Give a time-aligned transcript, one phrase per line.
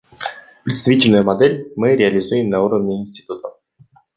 [0.65, 3.53] Представительную модель мы реализуем на уровне институтов.